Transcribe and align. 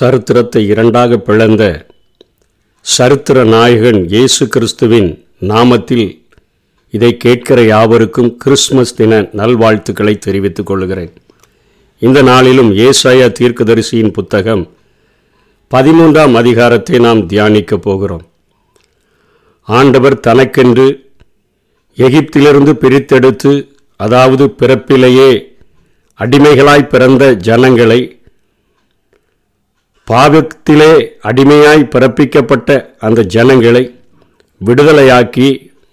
சரித்திரத்தை 0.00 0.60
இரண்டாக 0.72 1.16
பிளந்த 1.26 1.62
சரித்திர 2.84 3.38
நாயகன் 3.44 3.98
இயேசு 4.12 4.44
கிறிஸ்துவின் 4.48 5.08
நாமத்தில் 5.50 6.06
இதை 6.94 7.10
கேட்கிற 7.16 7.58
யாவருக்கும் 7.62 8.30
கிறிஸ்மஸ் 8.36 8.94
தின 8.98 9.18
நல்வாழ்த்துக்களை 9.40 10.14
தெரிவித்துக் 10.26 10.68
கொள்கிறேன். 10.70 11.10
இந்த 11.98 12.18
நாளிலும் 12.22 12.70
ஏசாயா 12.86 13.26
தீர்க்கதரிசியின் 13.38 14.14
புத்தகம் 14.18 14.62
பதிமூன்றாம் 15.70 16.36
அதிகாரத்தை 16.42 16.98
நாம் 16.98 17.20
தியானிக்கப் 17.32 17.84
போகிறோம். 17.88 18.24
ஆண்டவர் 19.68 20.16
தனக்கென்று 20.28 20.88
எகிப்திலிருந்து 21.98 22.74
பிரித்தெடுத்து 22.84 23.52
அதாவது 23.96 24.46
பிறப்பிலேயே 24.62 25.30
அடிமைகளாய் 26.20 26.90
பிறந்த 26.94 27.32
ஜனங்களை 27.50 28.00
பாவத்திலே 30.10 30.92
அடிமையாய் 31.22 31.90
பிறப்பிக்கப்பட்ட 31.90 32.70
அந்த 32.98 33.20
ஜனங்களை 33.30 33.82
விடுதலையாக்கி 34.60 35.48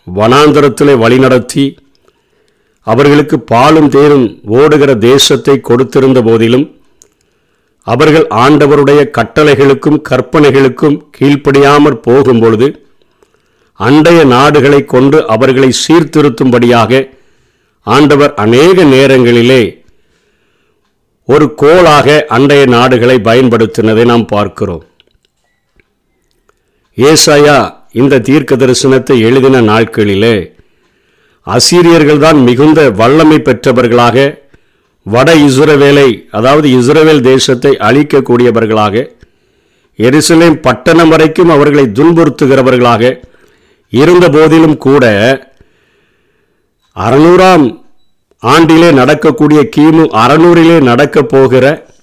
வனாந்தரத்திலே 0.07 0.93
வழிநடத்தி 0.95 1.65
அவர்களுக்கு 2.87 3.37
பாலும் 3.43 3.89
தேரும் 3.89 4.27
ஓடுகிற 4.57 4.91
தேசத்தை 5.05 5.55
கொடுத்திருந்த 5.61 6.19
போதிலும் 6.21 6.65
அவர்கள் 7.87 8.27
ஆண்டவருடைய 8.35 9.01
கட்டளைகளுக்கும் 9.09 9.99
கற்பனைகளுக்கும் 10.01 10.97
கீழ்ப்படியாமற் 11.17 11.99
போகும்பொழுது 12.07 12.67
அண்டைய 13.79 14.19
நாடுகளை 14.25 14.81
கொண்டு 14.85 15.17
அவர்களை 15.25 15.69
சீர்திருத்தும்படியாக 15.83 17.01
ஆண்டவர் 17.87 18.33
அநேக 18.35 18.83
நேரங்களிலே 18.85 19.61
ஒரு 21.27 21.55
கோளாக 21.55 22.25
அண்டைய 22.29 22.65
நாடுகளை 22.67 23.19
பயன்படுத்தினதை 23.19 24.05
நாம் 24.05 24.25
பார்க்கிறோம். 24.25 24.83
ஏசாயா 26.97 27.57
இந்த 27.91 28.19
தீர்க்க 28.19 28.55
தரிசனத்தை 28.55 29.19
எழுதின 29.19 29.61
நாட்களிலே 29.61 30.35
அசீரியர்கள் 31.47 32.17
தான் 32.17 32.39
மிகுந்த 32.43 32.89
வல்லமை 32.91 33.39
பெற்றவர்களாக 33.39 34.15
வட 35.05 35.35
இஸ்ரவேலை 35.39 36.09
அதாவது 36.29 36.69
இஸ்ரவேல் 36.69 37.21
தேசத்தை 37.21 37.77
அழிக்கக்கூடியவர்களாக 37.79 38.95
எருசலேம் 39.99 40.61
பட்டணம் 40.61 41.09
வரைக்கும் 41.09 41.49
அவர்களை 41.49 41.83
துன்புறுத்துகிறவர்களாக 41.91 43.03
இருந்த 43.93 44.29
போதிலும் 44.29 44.77
கூட 44.77 45.05
அறுநூறாம் 46.95 47.65
ஆண்டிலே 48.43 48.93
நடக்கக்கூடிய 48.93 49.69
கிமு 49.75 50.03
அறநூறிலே 50.23 50.81
நடக்கப் 50.81 51.29
போகிற 51.29 51.93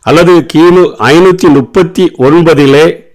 அல்லது 0.00 0.46
கிமு 0.52 0.94
ஐநூற்றி 0.98 1.48
முப்பத்தி 1.48 2.10
ஒன்பதிலே 2.18 3.06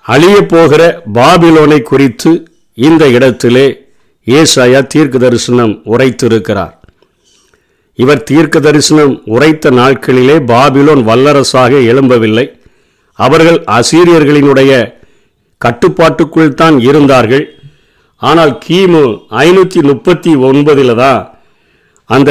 அழியப் 0.00 0.48
போகிற 0.48 1.02
பாபிலோனை 1.14 1.82
குறித்து 1.82 2.48
இந்த 2.74 3.08
இடத்திலே 3.08 3.90
ஏசாயா 4.26 4.86
தீர்க்க 4.86 5.18
தரிசனம் 5.18 5.82
உரைத்திருக்கிறார். 5.84 6.74
இவர் 7.94 8.22
தீர்க்க 8.22 8.60
தரிசனம் 8.60 9.22
உரைத்த 9.24 9.70
நாட்களிலே 9.70 10.36
பாபிலோன் 10.40 11.02
வல்லரசாக 11.08 11.72
எழும்பவில்லை. 11.92 12.50
அவர்கள் 13.14 13.64
அசீரியர்களினுடைய 13.66 14.94
கட்டுப்பாட்டுக்குள் 15.58 16.54
தான் 16.54 16.80
இருந்தார்கள். 16.80 17.56
ஆனால் 18.16 18.58
கிமு 18.68 19.18
ஐநூற்றி 19.30 19.82
முப்பத்தி 19.82 20.34
ஒன்பதில் 20.34 20.94
தான் 20.94 21.31
அந்த 22.12 22.30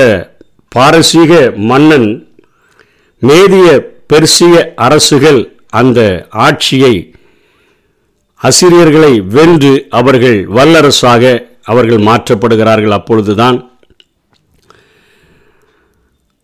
பாரசீக 0.76 1.32
மன்னன் 1.70 2.10
மேதிய 3.22 3.68
பெர்சிய 4.08 4.56
அரசுகள் 4.76 5.42
அந்த 5.70 6.00
ஆட்சியை 6.46 6.94
அசிரியர்களை 8.42 9.14
வென்று 9.36 9.74
அவர்கள் 9.90 10.40
வல்லரசாக 10.56 11.24
அவர்கள் 11.64 12.02
மாற்றப்படுகிறார்கள் 12.08 12.96
அப்பொழுதுதான். 12.98 13.58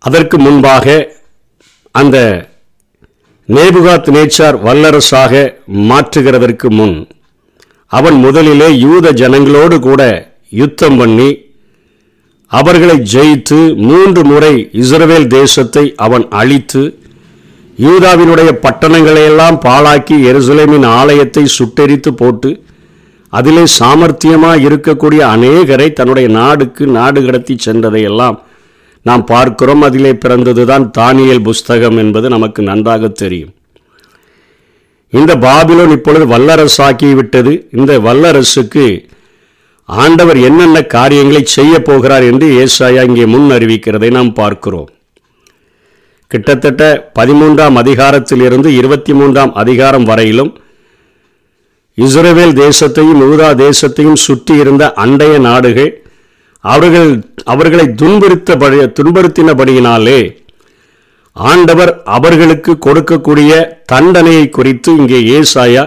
அதற்கு 0.02 0.38
முன்பாக 0.38 0.86
அந்த 1.96 2.18
நேபுகாத் 3.50 4.10
நேச்சார் 4.16 4.58
வல்லரசாக 4.68 5.34
மாற்றுகிறதற்கு 5.90 6.70
முன் 6.70 6.98
அவன் 7.92 8.18
முதலிலே 8.18 8.70
யூத 8.80 9.12
ஜனங்களோடு 9.12 9.80
கூட 9.80 10.02
யுத்தம் 10.52 10.98
பண்ணி 10.98 11.30
அவர்களை 12.52 12.96
ஜெயித்து 13.14 13.60
மூன்று 13.88 14.22
முறை 14.24 14.54
இஸ்ரவேல் 14.74 15.28
தேசத்தை 15.28 15.84
அவன் 16.06 16.26
அழித்து 16.30 16.84
யூதாவினுடைய 17.80 18.52
பட்டணங்களையெல்லாம் 18.66 19.58
பாழாக்கி 19.66 20.16
எருசலேமின் 20.30 20.88
ஆலயத்தை 21.00 21.44
சுட்டெரித்து 21.58 22.12
போட்டு 22.12 22.52
அதிலே 23.34 23.64
சாமர்த்தியமாக 23.80 24.64
இருக்கக்கூடிய 24.68 25.22
அநேகரை 25.36 25.88
தன்னுடைய 25.94 26.28
நாடுக்கு 26.30 26.84
நாடு 26.98 27.20
கடத்தி 27.26 27.56
சென்றதையெல்லாம் 27.66 28.38
நாம் 29.06 29.24
பார்க்கிறோம். 29.26 29.82
அதிலே 29.82 30.12
பிறந்ததுதான் 30.14 30.86
தானியல் 30.98 31.44
புஸ்தகம் 31.44 31.98
என்பது 31.98 32.28
நமக்கு 32.30 32.62
நன்றாக 32.64 33.08
தெரியும். 33.22 33.54
இந்த 35.14 35.36
பாபிலோன் 35.36 35.94
இப்பொழுது 35.98 36.26
வல்லரசாக்கி 36.34 37.10
விட்டது 37.14 37.54
இந்த 37.72 38.00
வல்லரசுக்கு 38.00 38.86
ஆண்டவர் 39.90 40.38
என்னென்ன 40.38 40.82
காரியங்களை 40.84 41.42
செய்ய 41.46 41.82
போகிறார் 41.82 42.24
என்று 42.24 42.48
ஏசாயா 42.64 43.04
இங்கே 43.04 43.26
முன் 43.26 43.50
அறிவிக்கிறதை 43.52 44.12
நாம் 44.12 44.34
பார்க்கிறோம். 44.34 44.90
கிட்டத்தட்ட 46.28 47.12
பதிமூன்றாம் 47.20 47.78
அதிகாரத்திலிருந்து 47.82 48.66
இருபத்தி 48.66 49.14
மூன்றாம் 49.14 49.54
அதிகாரம் 49.54 50.04
வரையிலும் 50.04 50.52
இஸ்ரேவேல் 51.98 52.54
தேசத்தையும் 52.64 53.22
யூதா 53.22 53.50
தேசத்தையும் 53.66 54.20
சுற்றி 54.26 54.56
இருந்த 54.56 54.94
அண்டைய 55.04 55.40
நாடுகள் 55.40 56.04
அவர்கள் 56.60 57.12
அவர்களை 57.44 57.86
துன்புறுத்தபடி 58.02 58.78
துன்புறுத்தினபடியினாலே 59.00 60.20
ஆண்டவர் 61.36 62.02
அவர்களுக்கு 62.04 62.78
கொடுக்கக்கூடிய 62.86 63.52
தண்டனையை 63.86 64.50
குறித்து 64.50 64.92
இங்கே 64.96 65.20
ஏசாயா 65.40 65.84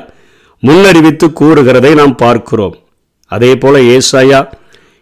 முன்னறிவித்து 0.63 1.27
கூறுகிறதை 1.41 1.95
நாம் 1.95 2.17
பார்க்கிறோம். 2.17 2.77
அதே 3.35 3.51
போல 3.57 3.79
ஏசாயா 3.97 4.41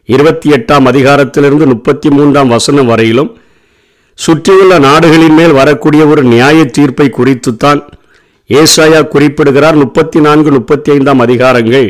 இருபத்தி 0.09 0.49
எட்டாம் 0.50 0.87
அதிகாரத்திலிருந்து 0.91 1.66
முப்பத்தி 1.72 2.09
மூன்றாம் 2.11 2.53
வசனம் 2.56 2.91
வரையிலும் 2.93 3.31
சுற்றியுள்ள 4.19 4.75
நாடுகளின் 4.78 5.37
மேல் 5.39 5.55
வரக்கூடிய 5.61 6.03
ஒரு 6.12 6.22
நியாய 6.33 6.59
தீர்ப்பை 6.77 7.06
குறித்துத்தான் 7.19 7.81
ஏசாயா 8.50 9.00
குறிப்பிடுகிறார். 9.15 9.77
முப்பத்தி 9.83 10.19
நான்கு 10.27 10.50
முப்பத்தி 10.50 10.91
ஐந்தாம் 10.91 11.21
அதிகாரங்கள். 11.27 11.88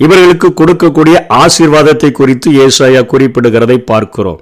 இவர்களுக்கு 0.00 0.48
கொடுக்கக்கூடிய 0.60 1.16
ஆசீர்வாதத்தை 1.42 2.10
குறித்து 2.12 2.50
ஏசாயா 2.64 3.02
குறிப்பிடுகிறதை 3.12 3.78
பார்க்கிறோம். 3.92 4.40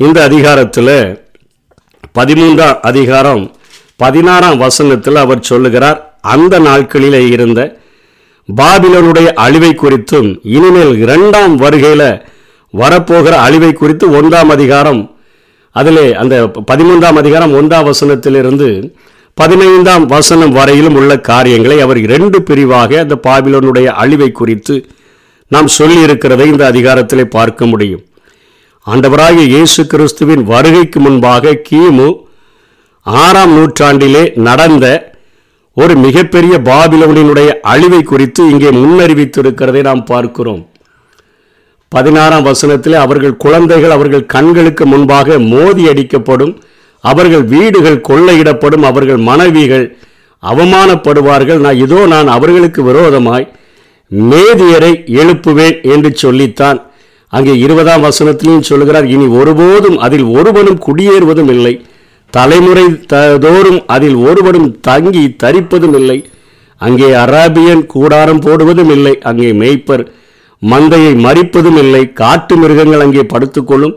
இந்த 0.00 0.18
அதிகாரத்தில் 0.28 0.96
பதிமூன்றாம் 2.18 2.80
அதிகாரம் 2.90 3.44
பதினாறாம் 4.02 4.58
வசனத்தில் 4.58 5.18
அவர் 5.24 5.46
சொல்லுகிறார் 5.50 5.98
அந்த 6.34 6.54
நாட்களிலே 6.68 7.22
இருந்த 7.34 7.60
பாபிலனுடைய 8.48 9.32
அழிவை 9.34 9.74
குறித்தும் 9.74 10.40
இனிமேல் 10.42 10.98
இரண்டாம் 10.98 11.56
வருகையில் 11.56 12.22
வரப்போகிற 12.74 13.30
அழிவை 13.30 13.72
குறித்து 13.72 14.08
ஒன்றாம் 14.08 14.48
அதிகாரம் 14.48 15.18
அதிலே 15.72 16.14
அந்த 16.14 16.46
பதிமூன்றாம் 16.72 17.14
அதிகாரம் 17.14 17.54
ஒன்றாம் 17.54 17.90
வசனத்திலிருந்து 17.90 18.94
பதினைந்தாம் 19.34 20.06
வசனம் 20.06 20.50
வரையிலும் 20.50 20.94
உள்ள 20.94 21.20
காரியங்களை 21.20 21.80
அவர் 21.80 21.98
இரண்டு 21.98 22.42
பிரிவாக 22.42 22.98
அந்த 22.98 23.14
பாபிலோனுடைய 23.22 23.84
அழிவை 23.84 24.32
குறித்து 24.32 24.86
நாம் 25.48 25.68
சொல்லியிருக்கிறதை 25.78 26.46
இந்த 26.46 26.72
அதிகாரத்திலே 26.72 27.24
பார்க்க 27.24 27.66
முடியும். 27.66 28.04
ஆண்டவராகிய 28.86 29.46
இயேசு 29.46 29.86
கிறிஸ்துவின் 29.86 30.42
வருகைக்கு 30.42 31.00
முன்பாக 31.00 31.60
கிமு 31.70 32.14
ஆறாம் 33.02 33.56
நூற்றாண்டிலே 33.56 34.36
நடந்த 34.38 35.13
ஒரு 35.76 35.94
மிகப்பெரிய 36.04 36.54
பாபிலோனினுடைய 36.68 37.48
அழிவை 37.72 38.00
குறித்து 38.10 38.42
இங்கே 38.52 38.70
முன்னறிவித்திருக்கிறதை 38.80 39.80
நாம் 39.88 40.02
பார்க்கிறோம். 40.10 40.62
பதினாறாம் 41.92 42.46
வசனத்தில் 42.50 42.96
அவர்கள் 43.04 43.34
குழந்தைகள் 43.44 43.94
அவர்கள் 43.96 44.30
கண்களுக்கு 44.34 44.84
முன்பாக 44.92 45.38
மோதி 45.52 45.84
அடிக்கப்படும் 45.92 46.54
அவர்கள் 47.04 47.44
வீடுகள் 47.52 48.04
கொள்ளையிடப்படும் 48.08 48.84
அவர்கள் 48.90 49.20
மனைவிகள் 49.28 49.86
அவமானப்படுவார்கள். 50.42 51.60
நான் 51.64 51.80
இதோ 51.84 52.00
நான் 52.14 52.28
அவர்களுக்கு 52.36 52.80
விரோதமாய் 52.88 53.46
மேதியரை 54.30 54.92
எழுப்புவேன் 55.20 55.76
என்று 55.94 56.10
சொல்லித்தான். 56.22 56.78
அங்கே 57.32 57.54
இருபதாம் 57.64 58.04
வசனத்திலையும் 58.08 58.68
சொல்கிறார் 58.70 59.06
இனி 59.14 59.26
ஒருபோதும் 59.40 59.98
அதில் 60.06 60.26
ஒருவனும் 60.38 60.82
குடியேறுவதும் 60.86 61.52
இல்லை. 61.56 61.74
தலைமுறை 62.36 62.84
தோறும் 63.44 63.80
அதில் 63.94 64.18
ஒருவரும் 64.28 64.70
தங்கி 64.88 65.24
தரிப்பதும் 65.42 65.96
இல்லை 66.00 66.18
அங்கே 66.80 67.08
அராபியன் 67.24 67.82
கூடாரம் 67.94 68.42
போடுவதும் 68.46 68.92
இல்லை 68.96 69.14
அங்கே 69.30 69.50
மேய்ப்பர் 69.60 70.04
மந்தையை 70.62 71.12
மறிப்பதும் 71.26 71.78
இல்லை 71.82 72.02
காட்டு 72.20 72.54
மிருகங்கள் 72.60 73.04
அங்கே 73.04 73.22
படுத்துக்கொள்ளும். 73.32 73.94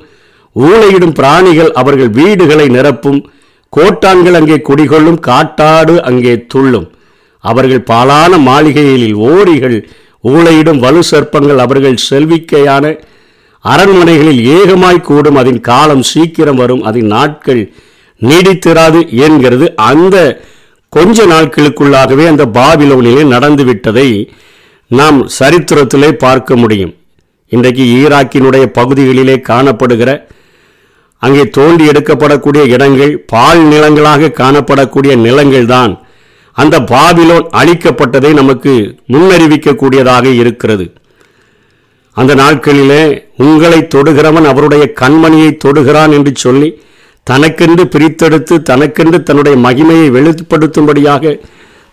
ஊழையிடும் 0.56 1.16
பிராணிகள் 1.19 1.72
அவர்கள் 1.81 2.12
வீடுகளை 2.19 2.66
நிரப்பும். 2.75 3.19
கோட்டான்கள் 3.74 4.38
அங்கே 4.40 4.57
குடிகொள்ளும். 4.68 5.19
காட்டாடு 5.28 5.95
அங்கே 6.10 6.33
துள்ளும். 6.54 6.88
அவர்கள் 7.44 7.83
பாலான 7.92 8.38
மாளிகைகளில் 8.50 9.18
ஓரிகள் 9.31 9.78
ஊழையிடும் 10.24 10.81
வலு 10.86 11.01
சர்ப்பங்கள் 11.12 11.63
அவர்கள் 11.66 11.98
செல்விக்கையான 12.10 12.86
அரண்மனைகளில் 13.66 14.42
ஏகமாய் 14.57 15.06
கூடும். 15.10 15.40
அதன் 15.42 15.62
காலம் 15.69 16.04
சீக்கிரம் 16.12 16.60
வரும். 16.63 16.83
அதன் 16.90 17.12
நாட்கள் 17.16 17.62
நீடித்திராது 18.22 19.00
என்கிறது 19.25 19.75
அந்த 19.75 20.16
கொஞ்ச 20.90 21.25
நாட்களுக்குள்ளாகவே 21.25 22.25
அந்த 22.28 22.46
பாபிலோனிலே 22.46 23.24
நடந்துவிட்டதை 23.34 24.10
நாம் 24.92 25.18
சரித்திரத்திலே 25.40 26.10
பார்க்க 26.12 26.56
முடியும். 26.56 26.94
இன்றைக்கு 27.52 27.84
ஈராக்கினுடைய 27.98 28.66
பகுதிகளிலே 28.80 29.36
காணப்படுகிற 29.50 30.10
அங்கே 31.22 31.44
தோண்டி 31.50 31.84
எடுக்கப்படக்கூடிய 31.88 32.64
இடங்கள் 32.75 33.24
பால் 33.25 33.62
நிலங்களாக 33.72 34.31
காணப்படக்கூடிய 34.42 35.16
நிலங்கள் 35.16 35.66
தான் 35.66 35.94
அந்த 36.58 36.75
பாபிலோன் 36.80 37.48
அழிக்கப்பட்டதை 37.60 38.34
நமக்கு 38.34 38.74
முன்னறிவிக்கக்கூடியதாக 39.14 40.25
இருக்கிறது. 40.42 40.86
அந்த 42.18 42.36
நாட்களிலே 42.36 43.04
உங்களை 43.36 43.80
தொடுகிறவன் 43.96 44.48
அவருடைய 44.52 44.94
கண்மணியை 45.02 45.58
தொடுகிறான் 45.66 46.12
என்று 46.12 46.31
சொல்லி 46.36 46.69
தனக்கென்று 47.30 47.84
பிரித்தெடுத்து 47.94 48.56
தனக்கென்று 48.70 49.20
தன்னுடைய 49.24 49.56
மகிமையை 49.66 50.08
வெளிப்படுத்தும்படியாக 50.18 51.34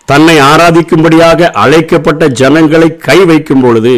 தன்னை 0.09 0.37
ஆராதிக்கும்படியாக 0.51 1.51
அழைக்கப்பட்ட 1.63 2.25
ஜனங்களை 2.41 2.89
கை 3.07 3.19
வைக்கும் 3.31 3.63
பொழுது 3.63 3.95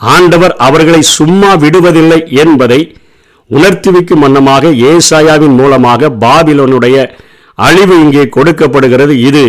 ஆண்டவர் 0.00 0.54
அவர்களை 0.66 1.00
சும்மா 1.16 1.50
விடுவதில்லை 1.64 2.20
என்பதை 2.42 2.80
உணர்த்தி 3.50 3.90
வைக்கும் 3.90 4.22
வண்ணமாக 4.24 4.70
ஏசாயாவின் 4.90 5.56
மூலமாக 5.60 6.10
பாபிலோனுடைய 6.24 6.96
அழிவு 7.66 7.94
இங்கே 8.04 8.24
கொடுக்கப்படுகிறது. 8.28 9.14
இது 9.28 9.44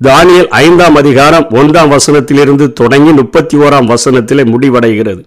தானியல் 0.00 0.50
ஐந்தாம் 0.64 0.96
அதிகாரம் 1.00 1.46
ஒன்றாம் 1.60 1.92
வசனத்திலிருந்து 1.94 2.66
தொடங்கி 2.80 3.12
முப்பத்தி 3.20 3.56
ஓராம் 3.56 3.90
வசனத்திலே 3.92 4.44
முடிவடைகிறது. 4.52 5.22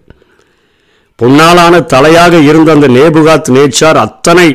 பொன்னாலான 1.18 1.80
தலையாக 1.94 2.34
இருந்த 2.50 2.68
அந்த 2.76 2.88
நேபுகாத் 2.98 3.50
நேச்சார் 3.56 4.00
அத்தனை 4.06 4.46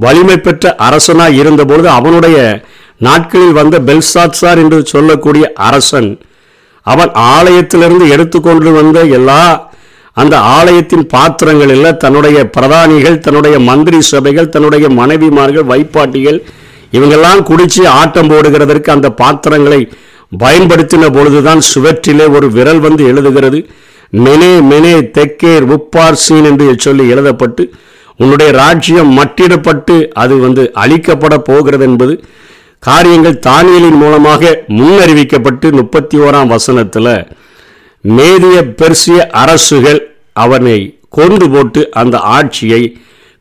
வலிமை 0.00 0.36
பெற்ற 0.38 0.74
அரசனாய் 0.88 1.38
இருந்தபொழுது 1.42 1.88
அவனுடைய 1.88 2.38
நாட்களில் 3.00 3.52
வந்த 3.52 3.76
பெல்சாத்சார் 3.80 4.60
என்று 4.62 4.78
சொல்லக்கூடிய 4.86 5.44
அரசன் 5.68 6.10
அவன் 6.86 7.10
ஆலயத்திலிருந்து 7.30 8.06
எடுத்துக்கொண்டு 8.08 8.70
வந்த 8.72 9.00
எல்லா 9.18 9.42
அந்த 10.16 10.36
ஆலயத்தின் 10.56 11.04
பாத்திரங்களில் 11.06 11.96
தன்னுடைய 11.96 12.38
பிரதானிகள் 12.56 13.18
தன்னுடைய 13.18 13.56
மந்திரி 13.60 14.00
சபைகள் 14.02 14.48
தன்னுடைய 14.48 14.86
மனைவிமார்கள் 14.90 15.68
வைப்பாட்டிகள் 15.72 16.38
இவங்கெல்லாம் 16.92 17.42
குடிச்சு 17.42 17.82
ஆட்டம் 17.92 18.30
போடுகிறதற்கு 18.30 18.90
அந்த 18.90 19.08
பாத்திரங்களை 19.12 19.80
பயன்படுத்தின 20.40 21.10
பொழுதுதான் 21.10 21.62
சுவற்றிலே 21.68 22.26
ஒரு 22.30 22.46
விரல் 22.50 22.80
வந்து 22.80 23.04
எழுதுகிறது. 23.12 23.60
மெனே 24.12 24.52
மெனே 24.70 24.94
தெக்கேர் 25.16 25.66
உப்பார் 25.74 26.20
சீன் 26.24 26.44
என்று 26.44 26.66
சொல்லி 26.78 27.04
எழுதப்பட்டு 27.08 27.64
உன்னுடைய 28.20 28.52
ராஜ்யம் 28.52 29.12
மட்டிடப்பட்டு 29.18 29.96
அது 30.12 30.34
வந்து 30.36 30.62
அழிக்கப்பட 30.74 31.34
போகிறது 31.38 31.84
என்பது 31.84 32.14
காரியங்கள் 32.78 33.42
தானியலின் 33.46 33.98
மூலமாக 34.02 34.42
முன்னறிவிக்கப்பட்டு 34.68 35.68
முப்பத்தி 35.72 36.18
ஓராம் 36.18 36.46
வசனத்தில் 36.46 37.12
மேதிய 38.04 38.58
பெர்சிய 38.80 39.18
அரசுகள் 39.42 40.00
அவனை 40.32 40.78
கொண்டு 41.08 41.46
போட்டு 41.50 41.80
அந்த 41.90 42.16
ஆட்சியை 42.18 42.82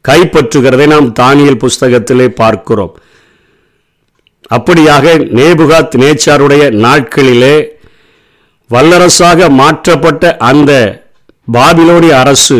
கைப்பற்றுகிறதை 0.08 0.88
நாம் 0.88 1.14
தானியல் 1.20 1.62
புஸ்தகத்திலே 1.64 2.28
பார்க்கிறோம். 2.42 2.94
அப்படியாக 4.56 5.06
நேபுகாத் 5.38 5.98
நேச்சாருடைய 6.04 6.64
நாட்களிலே 6.86 7.56
வல்லரசாக 8.70 9.50
மாற்றப்பட்ட 9.52 10.38
அந்த 10.50 10.72
பாபிலோனிய 11.48 12.14
அரசு 12.24 12.60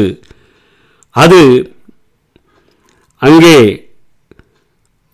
அது 1.16 1.42
அங்கே 3.22 3.88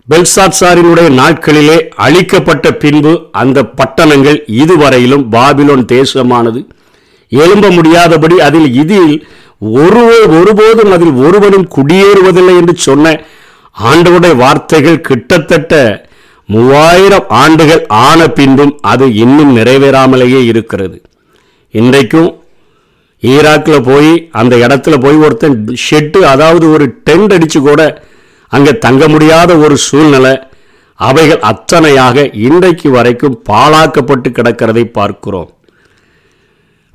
பெல்சாத்சாரினுடைய 0.09 1.07
நாட்களிலே 1.19 1.77
அழிக்கப்பட்ட 2.05 2.71
பின்பு 2.73 3.13
அந்த 3.31 3.59
பட்டணங்கள் 3.79 4.39
இதுவரையிலும் 4.61 5.25
பாபிலோன் 5.31 5.85
தேசமானது. 5.95 6.61
எழும்ப 7.29 7.71
முடியாதபடி 7.71 8.35
அதில் 8.39 8.73
இதில் 8.73 9.27
ஒரு 9.81 10.03
ஒருபோதும் 10.39 10.91
அதில் 10.91 11.15
ஒருவனும் 11.25 11.67
குடியேறுவதில்லை 11.75 12.55
என்று 12.61 12.75
சொன்ன 12.75 13.15
ஆண்டவுடைய 13.89 14.35
வார்த்தைகள் 14.35 15.01
கிட்டத்தட்ட 15.01 15.73
மூவாயிரம் 16.49 17.27
ஆண்டுகள் 17.41 17.83
ஆன 17.87 18.27
பின்பும் 18.27 18.73
அது 18.81 19.05
இன்னும் 19.23 19.57
நிறைவேறாமலேயே 19.57 20.41
இருக்கிறது. 20.45 21.01
இன்றைக்கும் 21.71 22.29
ஈராக்கில் 23.23 23.85
போய் 23.85 24.11
அந்த 24.33 24.55
இடத்துல 24.63 24.95
போய் 25.01 25.17
ஒருத்தன் 25.17 25.55
ஷெட்டு 25.83 26.19
அதாவது 26.25 26.65
ஒரு 26.71 26.85
டென்ட் 27.07 27.33
அடித்து 27.33 27.59
கூட 27.61 27.81
அங்கே 28.51 28.73
தங்க 28.79 29.03
முடியாத 29.07 29.51
ஒரு 29.57 29.77
சூழ்நிலை 29.85 30.33
அவைகள் 30.99 31.41
அத்தனையாக 31.43 32.17
இன்றைக்கு 32.43 32.89
வரைக்கும் 32.91 33.39
பாழாக்கப்பட்டு 33.49 34.29
கிடக்கிறதை 34.29 34.83
பார்க்கிறோம். 34.91 35.49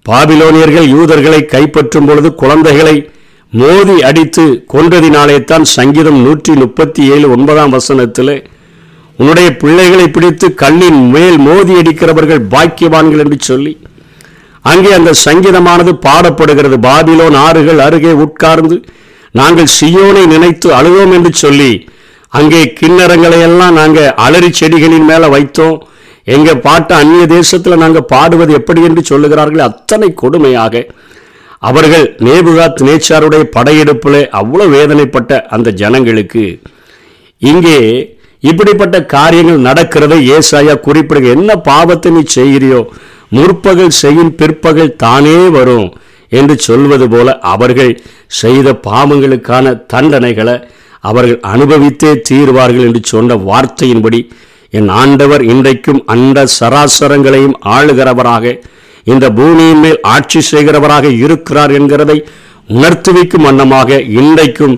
பாபிலோனியர்கள் 0.06 0.86
யூதர்களை 0.90 1.40
கைப்பற்றும் 1.46 2.06
பொழுது 2.06 2.28
குழந்தைகளை 2.34 2.94
மோதி 3.52 3.96
அடித்து 4.02 4.44
கொன்றதினாலே 4.72 5.44
தான் 5.44 5.66
சங்கீதம் 5.74 6.20
நூற்றி 6.24 6.52
முப்பத்தி 6.54 7.02
ஏழு 7.12 7.26
ஒன்பதாம் 7.34 7.70
வசனத்தில் 7.70 8.34
உன்னுடைய 9.18 9.48
பிள்ளைகளை 9.56 10.06
பிடித்து 10.08 10.48
கல்லின் 10.54 11.00
மேல் 11.12 11.38
மோதி 11.40 11.74
அடிக்கிறவர்கள் 11.80 12.42
பாக்கியவான்கள் 12.52 13.22
என்று 13.24 13.38
சொல்லி 13.42 13.72
அங்கே 14.64 14.90
அந்த 14.98 15.10
சங்கீதமானது 15.26 15.92
பாடப்படுகிறது. 16.06 16.76
பாபிலோன் 16.86 17.36
ஆறுகள் 17.46 17.80
அருகே 17.86 18.12
உட்கார்ந்து 18.24 18.76
நாங்கள் 19.38 19.72
சியோனை 19.78 20.22
நினைத்து 20.34 20.68
அழுவோம் 20.78 21.12
என்று 21.16 21.30
சொல்லி 21.44 21.72
அங்கே 22.38 22.60
கிண்ணறங்களை 22.78 23.38
எல்லாம் 23.48 23.78
நாங்கள் 23.80 24.14
அலறி 24.24 24.50
செடிகளின் 24.58 25.08
மேலே 25.10 25.28
வைத்தோம். 25.34 25.78
எங்க 26.34 26.50
பாட்டு 26.66 26.92
அந்நிய 27.00 27.24
தேசத்தில் 27.36 27.82
நாங்கள் 27.82 28.10
பாடுவது 28.12 28.52
எப்படி 28.58 28.80
என்று 28.88 29.02
சொல்லுகிறார்கள் 29.10 29.66
அத்தனை 29.68 30.08
கொடுமையாக. 30.22 30.82
அவர்கள் 31.68 32.04
நேபுகாத் 32.26 32.82
நேச்சாருடைய 32.88 33.44
படையெடுப்பில் 33.56 34.20
அவ்வளோ 34.40 34.66
வேதனைப்பட்ட 34.76 35.40
அந்த 35.54 35.68
ஜனங்களுக்கு 35.80 36.44
இங்கே 37.42 37.78
இப்படிப்பட்ட 38.42 38.96
காரியங்கள் 39.14 39.66
நடக்கிறதை 39.68 40.18
ஏசாயா 40.36 40.74
குறிப்பிடுங்க 40.86 41.30
என்ன 41.38 41.56
பாவத்தை 41.70 42.10
நீ 42.16 42.22
செய்கிறியோ? 42.36 42.80
முற்பகல் 43.32 43.94
செய்யும் 43.98 44.32
பிற்பகல் 44.34 44.96
தானே 44.96 45.38
வரும் 45.48 45.88
என்று 46.32 46.54
சொல்வது 46.58 47.06
போல 47.08 47.28
அவர்கள் 47.46 47.92
செய்த 48.34 48.68
பாவங்களுக்கான 48.84 49.72
தண்டனைகளை 49.92 50.56
அவர்கள் 51.04 51.40
அனுபவித்தே 51.50 52.12
தீர்வார்கள் 52.28 52.86
என்று 52.86 53.02
சொன்ன 53.04 53.36
வார்த்தையின்படி 53.44 54.20
என் 54.72 54.90
ஆண்டவர் 54.96 55.42
இன்றைக்கும் 55.44 56.02
அந்த 56.06 56.48
சராசரங்களையும் 56.58 57.56
ஆளுகிறவராக 57.68 58.52
இந்த 59.06 59.26
பூமியின் 59.30 59.80
மேல் 59.80 60.00
ஆட்சி 60.08 60.40
செய்கிறவராக 60.50 61.06
இருக்கிறார் 61.20 61.72
என்கிறதை 61.72 62.18
உணர்த்து 62.76 63.10
வைக்கும் 63.16 63.46
வண்ணமாக 63.48 64.00
இன்றைக்கும் 64.20 64.74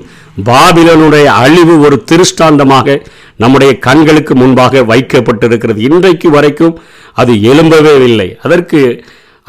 பாபிலனுடைய 0.49 1.27
அழிவு 1.45 1.75
ஒரு 1.87 1.97
திருஷ்டாந்தமாக 2.11 2.97
நம்முடைய 3.43 3.73
கண்களுக்கு 3.87 4.35
முன்பாக 4.43 4.83
வைக்கப்பட்டிருக்கிறது. 4.91 5.81
இன்றைக்கு 5.89 6.29
வரைக்கும் 6.37 6.75
அது 7.21 7.33
எழும்பவே 7.51 7.95
இல்லை. 8.09 8.29
அதற்கு 8.45 8.81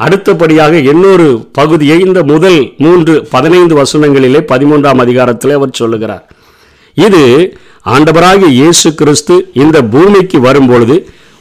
அடுத்தபடியாக 0.04 0.74
இன்னொரு 0.92 1.28
பகுதியை 1.58 1.98
இந்த 2.06 2.20
முதல் 2.32 2.58
மூன்று 2.84 3.14
பதினைந்து 3.34 3.74
வசனங்களிலே 3.82 4.40
பதிமூன்றாம் 4.52 5.02
அதிகாரத்தில் 5.04 5.56
அவர் 5.58 5.78
சொல்லுகிறார். 5.80 6.24
இது 7.06 7.22
ஆண்டவராகிய 7.94 8.50
இயேசு 8.60 8.88
கிறிஸ்து 9.00 9.34
இந்த 9.62 9.78
பூமிக்கு 9.94 10.38
வரும்பொழுது 10.48 10.96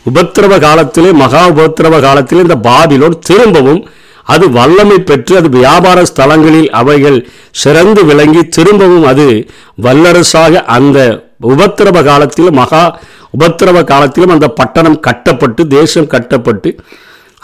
உபத்திரவ 0.05 0.53
காலத்திலே 0.67 1.11
மகா 1.23 1.41
உபத்திரவ 1.53 1.99
காலத்திலே 2.05 2.41
இந்த 2.45 2.57
பாபிலோன் 2.69 3.19
திரும்பவும் 3.29 3.81
அது 4.27 4.45
வல்லமை 4.49 4.97
பெற்று 4.99 5.33
அது 5.39 5.49
வியாபார 5.57 5.99
ஸ்தலங்களில் 6.11 6.69
அவைகள் 6.71 7.17
சிறந்து 7.61 8.01
விளங்கி 8.05 8.43
திரும்பவும் 8.47 9.07
அது 9.11 9.27
வல்லரசாக 9.81 10.63
அந்த 10.77 10.99
உபத்திரவ 11.51 12.03
காலத்திலும் 12.03 12.59
மகா 12.61 12.83
உபத்திரவ 13.33 13.77
காலத்திலும் 13.83 14.33
அந்த 14.35 14.47
பட்டணம் 14.59 14.99
கட்டப்பட்டு 14.99 15.61
தேசம் 15.67 16.07
கட்டப்பட்டு 16.07 16.69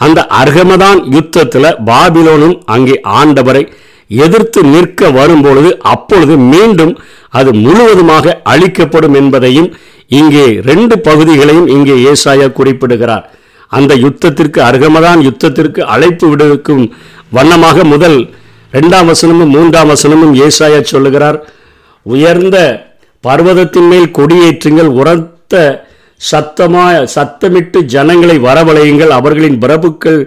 அந்த 0.00 0.20
அர்கமதான் 0.40 1.00
யுத்தத்தில் 1.14 1.76
பாபிலோனும் 1.84 2.56
அங்கே 2.74 2.96
ஆண்டவரை 3.18 3.62
எதிர்த்து 4.10 4.60
நிற்க 4.64 5.10
வரும்பொழுது 5.10 5.70
அப்பொழுது 5.94 6.34
மீண்டும் 6.52 6.94
அது 7.30 7.50
முழுவதுமாக 7.64 8.34
அழிக்கப்படும் 8.44 9.14
என்பதையும் 9.14 9.68
இங்கே 10.10 10.46
ரெண்டு 10.60 10.94
பகுதிகளையும் 11.00 11.68
இங்கே 11.68 11.96
ஏசாயா 12.12 12.46
குறிப்பிடுகிறார். 12.52 13.26
அந்த 13.72 13.92
யுத்தத்திற்கு 13.96 14.60
அருகமதான் 14.60 15.20
யுத்தத்திற்கு 15.20 15.80
அழைப்பு 15.86 16.26
விடுவிக்கும் 16.28 16.84
வண்ணமாக 17.30 17.84
முதல் 17.84 18.18
ரெண்டாம் 18.72 19.08
வசனமும் 19.10 19.52
மூன்றாம் 19.54 19.90
வசனமும் 19.90 20.34
ஏசாயா 20.40 20.80
சொல்லுகிறார் 20.84 21.38
உயர்ந்த 22.06 22.58
பர்வதத்தின் 23.24 23.88
மேல் 23.88 24.08
கொடியேற்றுங்கள் 24.10 24.90
உரத்த 24.92 25.54
சத்தமா 26.20 26.84
சத்தமிட்டு 27.14 27.78
ஜனங்களை 27.86 28.36
வரவழையுங்கள் 28.38 29.10
அவர்களின் 29.10 29.58
பிரபுக்கள் 29.58 30.20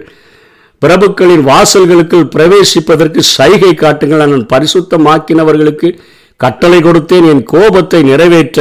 பிரபுக்களின் 0.82 1.44
வாசல்களுக்குள் 1.44 2.30
பிரவேசிப்பதற்கு 2.34 3.20
சைகை 3.30 3.72
காட்டுங்கள் 3.74 4.22
நான் 4.24 4.50
பரிசுத்தமாக்கினவர்களுக்கு 4.52 5.88
கட்டளை 6.40 6.78
கொடுத்தேன் 6.80 7.28
என் 7.28 7.44
கோபத்தை 7.44 8.00
நிறைவேற்ற 8.02 8.60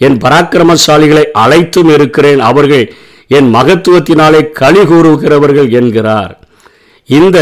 என் 0.00 0.18
பராக்கிரமசாலிகளை 0.24 1.24
அழைத்தும் 1.34 1.90
இருக்கிறேன் 1.90 2.40
அவர்கள் 2.40 2.84
என் 3.30 3.48
மகத்துவத்தினாலே 3.54 4.52
களி 4.52 4.84
கூறுகிறவர்கள் 4.84 5.70
என்கிறார். 5.70 6.38
இந்த 7.08 7.38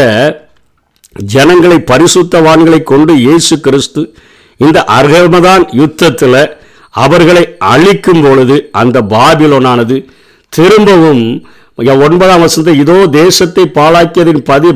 ஜனங்களை 1.15 1.77
பரிசுத்தவான்களை 1.77 2.83
கொண்டு 2.83 3.13
இயேசு 3.15 3.59
கிறிஸ்து 3.59 4.13
இந்த 4.59 4.85
அர்கமதான் 4.87 5.63
யுத்தத்தில் 5.71 6.41
அவர்களை 6.93 7.57
அழிக்கும் 7.57 8.21
பொழுது 8.21 8.69
அந்த 8.71 9.01
பாபிலோனானது 9.01 10.05
திரும்பவும் 10.53 11.43
ஒன்பதாம் 12.01 12.41
வசந்த 12.41 12.71
இதோ 12.71 13.05
தேசத்தை 13.05 13.63
பாழாக்கியதின் 13.67 14.43
பதி 14.43 14.71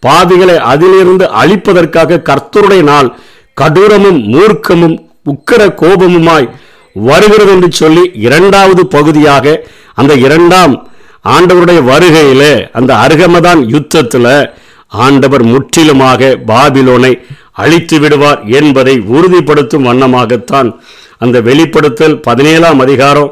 பாதிகளை 0.00 0.56
அதிலிருந்து 0.56 1.24
அழிப்பதற்காக 1.24 2.22
கர்த்தருடைய 2.28 2.82
நாள் 2.82 3.16
கடூரமும் 3.56 4.20
மூர்க்கமும் 4.32 4.96
உக்கிர 5.26 5.74
கோபமுமாய் 5.74 6.48
வருகிறது 6.96 7.52
என்று 7.52 7.72
சொல்லி 7.72 8.10
இரண்டாவது 8.20 8.86
பகுதியாக 8.86 9.44
அந்த 9.94 10.14
இரண்டாம் 10.16 10.74
ஆண்டவருடைய 11.26 11.84
வருகையில் 11.84 12.48
அந்த 12.72 12.94
அருகமதான் 12.94 13.68
யுத்தத்தில் 13.68 14.32
ஆண்டவர் 14.98 15.42
முற்றிலுமாக 15.44 16.20
பாபிலோனை 16.46 17.12
அழித்து 17.52 17.98
விடுவார் 17.98 18.50
என்பதை 18.52 18.98
உறுதிப்படுத்தும் 19.08 19.86
வண்ணமாகத்தான் 19.86 20.68
அந்த 21.18 21.40
வெளிப்படுத்தல் 21.40 22.20
பதினேழாம் 22.20 22.80
அதிகாரம் 22.80 23.30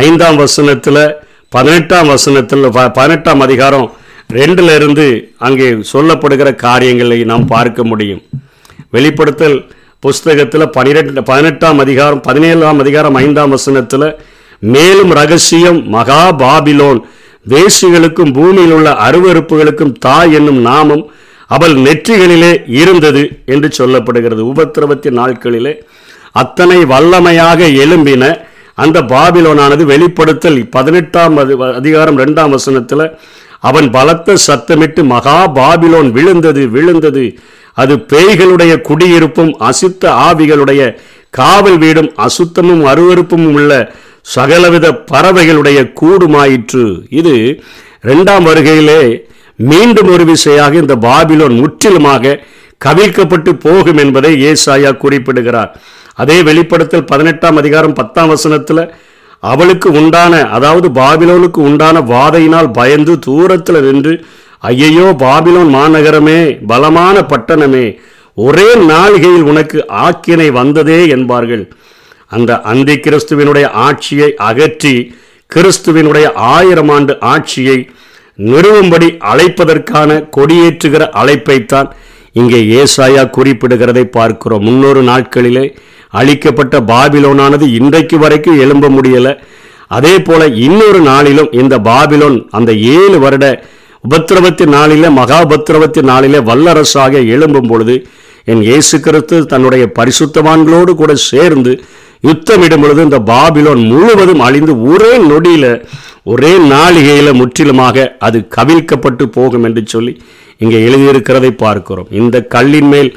ஐந்தாம் 0.00 0.36
வசனத்தில் 0.36 1.02
பதினெட்டாம் 1.52 2.08
வசனத்தில் 2.08 2.70
ப- 2.70 2.90
பதினெட்டாம் 2.90 3.40
அதிகாரம் 3.40 3.86
ரெண்டுல 4.30 4.74
இருந்து 4.74 5.06
அங்கே 5.38 5.68
சொல்லப்படுகிற 5.92 6.54
காரியங்களை 6.56 7.24
நாம் 7.24 7.46
பார்க்க 7.46 7.84
முடியும். 7.84 8.20
வெளிப்படுத்தல் 8.90 9.56
புஸ்தகத்தில் 10.04 10.70
பனிரெண்டு 10.74 11.22
பதினெட்டாம் 11.30 11.78
அதிகாரம் 11.82 12.20
பதினேழாம் 12.26 12.78
அதிகாரம் 12.82 13.16
ஐந்தாம் 13.22 13.50
வசனத்தில் 13.54 14.06
மேலும் 14.74 15.10
ரகசியம் 15.18 15.80
மகா 15.94 16.20
பாபிலோன். 16.42 17.00
வேசிகளுக்கும் 17.52 18.32
பூமியில் 18.38 18.72
உள்ள 18.76 18.88
அருவருப்புகளுக்கும் 19.08 19.92
தாய் 20.06 20.32
என்னும் 20.38 20.60
நாமம் 20.68 21.04
அவள் 21.56 21.74
நெற்றிகளிலே 21.86 22.50
இருந்தது 22.80 23.24
என்று 23.54 23.70
சொல்லப்படுகிறது. 23.78 24.42
உபத்திரவத்தின் 24.52 25.18
நாட்களிலே 25.20 25.74
அத்தனை 26.42 26.78
வல்லமையாக 26.94 27.70
எழும்பின 27.82 28.32
அந்த 28.84 28.98
பாபிலோனானது 29.14 29.84
வெளிப்படுத்தல் 29.92 30.60
பதினெட்டாம் 30.78 31.38
அதிகாரம் 31.80 32.20
ரெண்டாம் 32.24 32.56
வசனத்தில் 32.56 33.06
அவன் 33.68 33.88
பலத்த 33.96 34.34
சத்தமிட்டு 34.48 35.02
மகா 35.14 35.38
பாபிலோன் 35.60 36.10
விழுந்தது 36.18 36.62
விழுந்தது. 36.76 37.24
அது 37.80 37.94
பேய்களுடைய 38.12 38.72
குடியிருப்பும் 38.88 39.52
அசுத்த 39.70 40.02
ஆவிகளுடைய 40.28 40.82
காவல் 41.38 41.78
வீடும் 41.82 42.10
அசுத்தமும் 42.26 42.82
அருவருப்பும் 42.92 43.46
உள்ள 43.56 43.72
சகலவித 44.34 44.86
பறவைகளுடைய 45.12 45.78
கூடுமாயிற்று. 46.00 46.84
இது 47.20 47.34
ரெண்டாம் 48.10 48.46
வருகையிலே 48.48 49.02
மீண்டும் 49.70 50.10
ஒரு 50.14 50.24
விசையாக 50.32 50.74
இந்த 50.82 50.94
பாபிலோன் 51.06 51.54
முற்றிலுமாக 51.62 52.34
கவிழ்க்கப்பட்டு 52.80 53.52
போகும் 53.64 54.00
என்பதை 54.04 54.32
ஏசாயா 54.50 54.90
குறிப்பிடுகிறார். 55.02 55.70
அதே 56.22 56.36
வெளிப்படுத்தல் 56.48 57.08
பதினெட்டாம் 57.12 57.58
அதிகாரம் 57.60 57.98
பத்தாம் 58.00 58.32
வசனத்தில் 58.34 58.82
அவளுக்கு 59.42 59.88
உண்டான 60.00 60.34
அதாவது 60.56 60.88
பாபிலோனுக்கு 61.00 61.60
உண்டான 61.68 62.00
வாதையினால் 62.12 62.70
பயந்து 62.78 63.12
தூரத்தில் 63.26 63.84
நின்று 63.86 64.14
ஐயையோ 64.68 65.06
பாபிலோன் 65.22 65.70
மாநகரமே 65.76 66.40
பலமான 66.70 67.16
பட்டணமே 67.32 67.86
ஒரே 68.46 68.68
நாளிகையில் 68.90 69.46
உனக்கு 69.50 69.78
ஆக்கினை 70.06 70.48
வந்ததே 70.58 70.98
என்பார்கள். 71.08 71.64
அந்த 72.36 72.50
அந்தி 72.72 72.96
கிறிஸ்துவினுடைய 73.06 73.66
ஆட்சியை 73.86 74.28
அகற்றி 74.48 74.94
கிறிஸ்துவினுடைய 75.50 76.26
ஆயிரம் 76.56 76.92
ஆண்டு 76.96 77.14
ஆட்சியை 77.32 77.78
நிறுவும்படி 78.38 79.08
அழைப்பதற்கான 79.32 80.10
கொடியேற்றுகிற 80.36 81.02
அழைப்பைத்தான் 81.22 81.88
இங்கே 82.32 82.60
ஏசாயா 82.80 83.24
குறிப்பிடுகிறதை 83.36 84.04
பார்க்கிறோம். 84.18 84.64
முன்னொரு 84.68 85.02
நாட்களிலே 85.02 85.64
அழிக்கப்பட்ட 86.20 86.76
பாபிலோனானது 86.92 87.66
இன்றைக்கு 87.78 88.16
வரைக்கும் 88.18 88.60
எழும்ப 88.64 88.86
முடியலை. 88.88 89.34
அதே 89.96 90.14
போல 90.28 90.42
இன்னொரு 90.66 91.00
நாளிலும் 91.10 91.52
இந்த 91.60 91.74
பாபிலோன் 91.90 92.38
அந்த 92.58 92.70
ஏழு 92.96 93.18
வருட 93.18 93.46
உபத்திரவத்தின் 94.04 94.72
நாளிலே 94.76 95.08
மகாபத்திரவத்தின் 95.08 96.08
நாளிலே 96.10 96.38
வல்லரசாக 96.38 97.22
எழும்பும் 97.34 97.68
பொழுது 97.68 97.94
என் 98.44 98.62
இயேசு 98.62 99.00
கிறிஸ்து 99.00 99.38
தன்னுடைய 99.46 99.84
பரிசுத்தவான்களோடு 99.98 100.92
கூட 100.94 101.14
சேர்ந்து 101.30 101.72
யுத்தமிடும் 102.24 102.82
பொழுது 102.82 103.02
இந்த 103.02 103.18
பாபிலோன் 103.32 103.82
முழுவதும் 103.92 104.42
அழிந்து 104.46 104.72
ஒரே 104.92 105.12
நொடியில 105.30 105.66
ஒரே 106.24 106.52
நாளிகையில 106.72 107.28
முற்றிலுமாக 107.32 108.16
அது 108.18 108.38
கவிழ்க்கப்பட்டு 108.56 109.24
போகும் 109.36 109.64
என்று 109.64 109.82
சொல்லி 109.86 110.12
இங்கே 110.58 110.78
எழுதியிருக்கிறதை 110.86 111.50
பார்க்கிறோம். 111.64 112.08
இந்த 112.10 112.36
கல்லின் 112.54 112.90
மேல் 112.94 113.10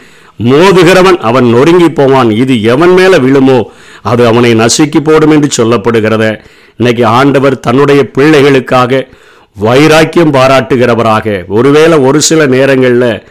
மோதுகிறவன் 0.49 1.17
அவன் 1.29 1.47
நொறுங்கி 1.55 1.89
போவான். 1.89 2.29
இது 2.43 2.53
எவன் 2.73 2.93
மேல 2.93 3.17
விழுமோ 3.17 3.57
அது 4.01 4.21
அவனை 4.27 4.51
நசுக்கி 4.53 4.99
போடும் 4.99 5.31
என்று 5.31 5.49
சொல்லப்படுகிறத 5.57 6.25
இன்னைக்கு 6.79 7.05
ஆண்டவர் 7.19 7.59
தன்னுடைய 7.59 8.01
பிள்ளைகளுக்காக 8.15 9.01
வைராக்கியம் 9.55 10.33
பாராட்டுகிறவராக. 10.33 11.47
ஒருவேளை 11.47 11.97
ஒரு 11.97 12.21
சில 12.21 12.45
நேரங்களில் 12.45 13.23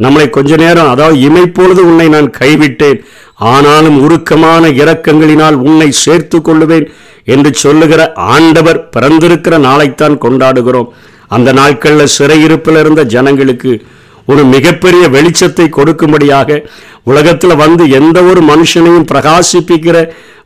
நம்மளை 0.00 0.30
கொஞ்ச 0.30 0.56
நேரம் 0.56 0.88
அதாவது 0.88 1.16
இமைப்பொழுது 1.28 1.80
உன்னை 1.90 2.08
நான் 2.08 2.30
கைவிட்டேன் 2.38 3.00
ஆனாலும் 3.34 3.98
உருக்கமான 4.02 4.68
இரக்கங்களினால் 4.82 5.56
உன்னை 5.68 5.88
சேர்த்து 5.90 6.38
கொள்ளுவேன் 6.38 6.86
என்று 7.24 7.54
சொல்லுகிற 7.54 8.12
ஆண்டவர் 8.14 8.88
பிறந்திருக்கிற 8.96 9.54
நாளைத்தான் 9.68 10.16
கொண்டாடுகிறோம். 10.24 10.88
அந்த 11.28 11.52
நாட்களில் 11.52 12.14
சிறையிருப்பில் 12.18 12.78
இருந்த 12.78 13.02
ஜனங்களுக்கு 13.04 13.72
ஒரு 14.26 14.44
மிகப்பெரிய 14.44 15.04
வெளிச்சத்தை 15.08 15.66
கொடுக்கும்படியாக 15.76 16.64
உலகத்தில் 17.04 17.56
வந்து 17.56 17.84
எந்த 17.90 18.18
ஒரு 18.22 18.40
மனுஷனையும் 18.42 19.08
பிரகாசிப்பிக்கிற 19.12 19.96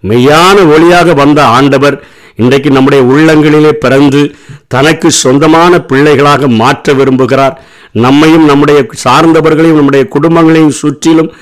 மெய்யான 0.09 0.57
ஒளியாக 0.75 1.14
வந்த 1.14 1.41
ஆண்டவர் 1.45 1.97
இன்றைக்கு 2.37 2.71
நம்முடைய 2.71 3.05
உள்ளங்களிலே 3.05 3.73
பிறந்து 3.73 4.35
தனக்கு 4.69 5.11
சொந்தமான 5.11 5.81
பிள்ளைகளாக 5.81 6.49
மாற்ற 6.49 6.93
விரும்புகிறார். 6.93 7.57
நம்மையும் 7.93 8.45
நம்முடைய 8.45 8.87
சார்ந்தவர்களையும் 9.05 9.81
நம்முடைய 9.81 10.07
குடும்பங்களையும் 10.14 10.79
சுற்றிலும் 10.81 11.33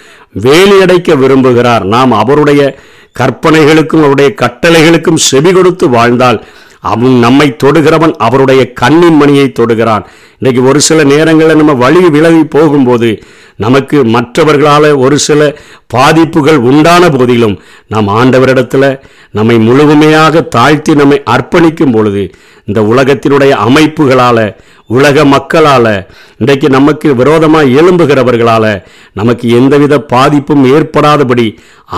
வேலியடைக்க 0.41 1.17
விரும்புகிறார். 1.17 1.85
நாம் 1.85 2.13
அவருடைய 2.13 2.79
கற்பனைகளுக்கும் 3.13 4.01
அவருடைய 4.01 4.35
கட்டளைகளுக்கும் 4.43 5.23
செவி 5.31 5.53
கொடுத்து 5.53 5.89
வாழ்ந்தால் 5.89 6.45
அவன் 6.83 7.15
நம்மை 7.25 7.49
தொடுகிறவன் 7.65 8.15
அவருடைய 8.19 8.63
கண்ணின் 8.73 9.17
மணியை 9.17 9.47
தொடுகிறான். 9.61 10.05
இன்றைக்கு 10.39 10.63
ஒரு 10.69 10.81
சில 10.81 11.01
நேரங்களில் 11.05 11.57
நம்ம 11.57 11.75
வழி 11.85 12.01
விலகி 12.09 12.45
போகும்போது 12.57 13.11
நமக்கு 13.57 13.99
மற்றவர்களால் 14.05 14.89
ஒரு 14.97 15.17
சில 15.19 15.41
பாதிப்புகள் 15.87 16.59
உண்டான 16.71 17.09
போதிலும் 17.09 17.57
நாம் 17.87 18.09
ஆண்டவரிடத்தில் 18.21 18.89
நம்மை 19.31 19.57
முழுமையாக 19.59 20.43
தாழ்த்தி 20.57 20.95
நம்மை 20.95 21.19
அர்ப்பணிக்கும் 21.35 21.93
பொழுது 21.93 22.23
இந்த 22.65 22.81
உலகத்தினுடைய 22.83 23.53
அமைப்புகளால் 23.67 24.45
உலக 24.87 25.25
மக்களால் 25.25 25.93
இன்றைக்கு 26.39 26.69
நமக்கு 26.69 27.09
விரோதமாக 27.15 27.73
எழும்புகிறவர்களால் 27.81 28.73
நமக்கு 29.13 29.47
எந்தவித 29.49 29.95
பாதிப்பும் 30.13 30.65
ஏற்படாதபடி 30.75 31.47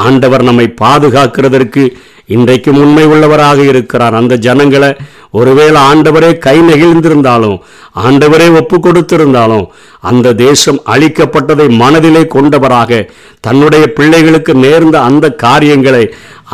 ஆண்டவர் 0.02 0.42
நம்மை 0.42 0.66
பாதுகாக்கிறதற்கு 0.82 1.84
இன்றைக்கும் 2.28 2.78
உண்மை 2.82 3.04
உள்ளவராக 3.06 3.58
இருக்கிறார். 3.72 4.14
அந்த 4.20 4.34
ஜனங்களை 4.46 4.90
ஒருவேளை 5.38 5.80
ஆண்டவரே 5.90 6.30
கை 6.38 6.54
நெகிழ்ந்திருந்தாலும் 6.60 7.56
ஆண்டவரே 8.04 8.46
ஒப்பு 8.60 8.76
கொடுத்திருந்தாலும் 8.76 9.66
அந்த 10.10 10.32
தேசம் 10.42 10.80
அழிக்கப்பட்டதை 10.94 11.66
மனதிலே 11.82 12.22
கொண்டவராக 12.34 13.00
தன்னுடைய 13.40 13.84
பிள்ளைகளுக்கு 13.96 14.54
நேர்ந்த 14.64 14.96
அந்த 15.08 15.28
காரியங்களை 15.44 16.04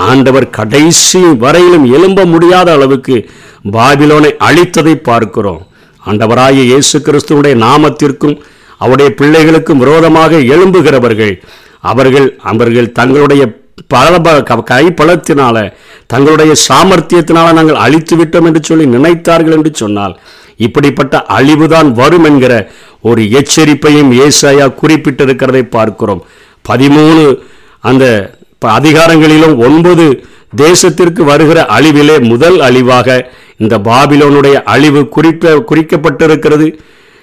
ஆண்டவர் 0.09 0.49
கடைசி 0.59 1.23
வரையிலும் 1.45 1.87
எழும்ப 1.97 2.25
முடியாத 2.25 2.69
அளவுக்கு 2.73 3.17
பாபிலோனை 3.73 4.31
அழித்ததை 4.49 4.95
பார்க்கிறோம். 5.11 5.63
ஆண்டவராய 6.03 6.59
இயேசு 6.71 6.99
கிறிஸ்துவனுடைய 6.99 7.55
நாமத்திற்கும் 7.67 8.37
அவருடைய 8.83 9.11
பிள்ளைகளுக்கும் 9.21 9.83
விரோதமாக 9.85 10.37
எழும்புகிறவர்கள் 10.55 11.35
அவர்கள் 11.91 12.29
அவர்கள் 12.51 12.95
தங்களுடைய 12.99 13.43
பல 13.87 14.19
ப- 14.19 14.63
கை 14.63 14.95
தங்களுடைய 16.07 16.53
சாமர்த்தியத்தினால 16.69 17.53
நாங்கள் 17.53 17.75
அழித்து 17.75 18.17
விட்டோம் 18.17 18.45
என்று 18.45 18.61
சொல்லி 18.63 18.97
நினைத்தார்கள் 18.97 19.53
என்று 19.53 19.71
சொன்னால் 19.73 20.21
இப்படிப்பட்ட 20.57 21.23
அழிவுதான் 21.23 21.93
வரும் 21.93 22.25
என்கிற 22.25 22.71
ஒரு 23.01 23.23
எச்சரிப்பையும் 23.23 24.13
ஏசாயா 24.13 24.75
குறிப்பிட்டிருக்கிறதை 24.83 25.63
பார்க்கிறோம். 25.63 26.25
பதிமூணு 26.69 27.39
அந்த 27.81 28.35
அதிகாரங்களிலும் 28.67 29.57
ஒன்பது 29.57 30.25
தேசத்திற்கு 30.57 31.23
வருகிற 31.23 31.67
அழிவிலே 31.67 32.23
முதல் 32.23 32.61
அழிவாக 32.61 33.31
இந்த 33.57 33.79
பாபிலோனுடைய 33.79 34.53
அழிவு 34.53 35.09
குறிக்க 35.09 35.65
குறிக்கப்பட்டிருக்கிறது. 35.69 36.79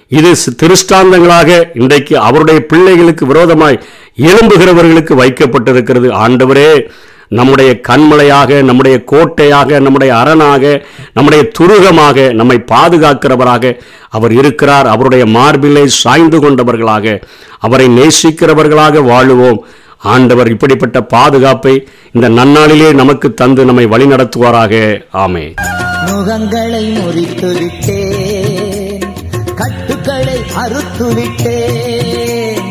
இது 0.10 0.30
திருஷ்டாந்தங்களாக 0.62 1.70
இன்றைக்கு 1.74 2.20
அவருடைய 2.20 2.66
பிள்ளைகளுக்கு 2.66 3.26
விரோதமாய் 3.26 3.82
எழும்புகிறவர்களுக்கு 4.18 5.14
வைக்கப்பட்டிருக்கிறது. 5.22 6.10
ஆண்டவரே 6.26 6.88
நம்முடைய 7.28 7.80
கண்மலையாக 7.88 8.62
நம்முடைய 8.64 9.04
கோட்டையாக 9.04 9.80
நம்முடைய 9.80 10.18
அரணாக 10.18 10.86
நம்முடைய 11.14 11.52
துருகமாக 11.60 12.34
நம்மை 12.34 12.64
பாதுகாக்கிறவராக 12.72 13.80
அவர் 14.10 14.32
இருக்கிறார். 14.32 14.88
அவருடைய 14.88 15.26
மார்பிலை 15.26 15.86
சாய்ந்து 15.86 16.40
கொண்டவர்களாக 16.40 17.20
அவரை 17.60 17.88
நேசிக்கிறவர்களாக 17.88 19.04
வாழுவோம். 19.12 19.60
ஆண்டவர் 19.98 20.50
இப்படிப்பட்ட 20.50 21.02
பாதுகாப்பை 21.02 21.88
இந்த 22.12 22.30
நன்னாளிலே 22.30 22.94
நமக்கு 22.94 23.34
தந்து 23.34 23.66
நம்மை 23.66 23.86
வழிநடத்துவாராக. 23.86 24.74
ஆமே 25.14 25.54
முகங்களை 26.10 26.84
முறித்துவிட்டே 26.98 28.07
அறுத்துவிட்டேன். 30.58 32.62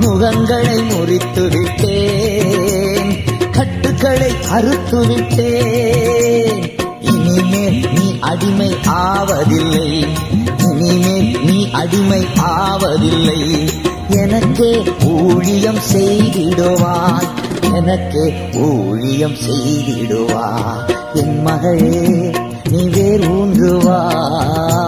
முகங்களை 0.00 0.88
முறித்துவிட்டேன். 0.88 3.24
கட்டுக்களை 3.52 4.32
அறுத்துவிட்டேன். 4.52 6.72
இனிமேல் 7.00 7.92
நீ 7.92 8.16
அடிமை 8.20 8.76
ஆவதில்லை. 8.86 10.06
இனிமேல் 10.70 11.44
நீ 11.44 11.70
அடிமை 11.70 12.26
ஆவதில்லை. 12.38 13.68
எனக்கே 14.08 14.82
ஊழியம் 15.04 15.80
செய்திடுவாய். 15.92 17.28
எனக்கே 17.74 18.32
ஊழியம் 18.54 19.32
செய்திடுவாய். 19.32 20.94
என் 21.14 21.42
மகளே 21.42 22.32
நீ 22.70 22.88
வேர் 22.88 23.30
ஊன்றுவாய். 23.30 24.83